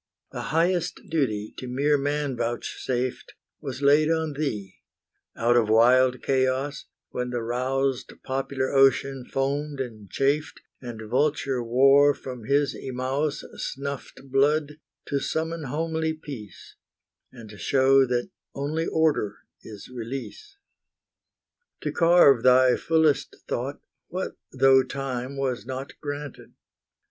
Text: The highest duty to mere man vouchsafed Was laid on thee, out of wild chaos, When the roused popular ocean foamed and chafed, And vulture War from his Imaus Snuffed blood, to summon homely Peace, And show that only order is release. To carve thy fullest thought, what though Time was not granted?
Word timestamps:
The 0.31 0.41
highest 0.49 0.99
duty 1.11 1.53
to 1.59 1.67
mere 1.67 1.95
man 1.95 2.35
vouchsafed 2.35 3.35
Was 3.59 3.83
laid 3.83 4.09
on 4.09 4.33
thee, 4.33 4.77
out 5.35 5.55
of 5.55 5.69
wild 5.69 6.23
chaos, 6.23 6.85
When 7.11 7.29
the 7.29 7.43
roused 7.43 8.11
popular 8.23 8.71
ocean 8.73 9.25
foamed 9.31 9.79
and 9.79 10.09
chafed, 10.09 10.59
And 10.81 11.07
vulture 11.07 11.61
War 11.63 12.15
from 12.15 12.45
his 12.45 12.73
Imaus 12.73 13.43
Snuffed 13.59 14.23
blood, 14.31 14.77
to 15.05 15.19
summon 15.19 15.65
homely 15.65 16.13
Peace, 16.13 16.77
And 17.31 17.51
show 17.59 18.03
that 18.07 18.31
only 18.55 18.87
order 18.87 19.35
is 19.61 19.87
release. 19.87 20.57
To 21.81 21.91
carve 21.91 22.41
thy 22.41 22.75
fullest 22.75 23.35
thought, 23.47 23.79
what 24.07 24.31
though 24.51 24.81
Time 24.81 25.37
was 25.37 25.67
not 25.67 25.91
granted? 26.01 26.55